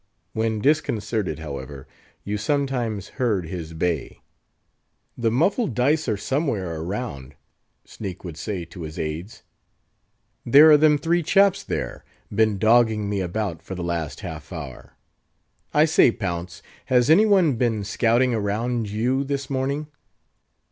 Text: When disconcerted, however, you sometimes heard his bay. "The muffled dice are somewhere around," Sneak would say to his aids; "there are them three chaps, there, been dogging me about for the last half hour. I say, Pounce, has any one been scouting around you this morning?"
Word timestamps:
When 0.33 0.61
disconcerted, 0.61 1.37
however, 1.37 1.87
you 2.23 2.35
sometimes 2.35 3.09
heard 3.21 3.45
his 3.45 3.73
bay. 3.73 4.19
"The 5.15 5.29
muffled 5.29 5.75
dice 5.75 6.07
are 6.07 6.17
somewhere 6.17 6.81
around," 6.81 7.35
Sneak 7.85 8.23
would 8.23 8.35
say 8.35 8.65
to 8.65 8.81
his 8.81 8.97
aids; 8.97 9.43
"there 10.43 10.71
are 10.71 10.77
them 10.77 10.97
three 10.97 11.21
chaps, 11.21 11.61
there, 11.61 12.03
been 12.33 12.57
dogging 12.57 13.11
me 13.11 13.19
about 13.21 13.61
for 13.61 13.75
the 13.75 13.83
last 13.83 14.21
half 14.21 14.51
hour. 14.51 14.97
I 15.71 15.85
say, 15.85 16.09
Pounce, 16.11 16.63
has 16.85 17.07
any 17.07 17.27
one 17.27 17.53
been 17.53 17.83
scouting 17.83 18.33
around 18.33 18.89
you 18.89 19.23
this 19.23 19.51
morning?" 19.51 19.85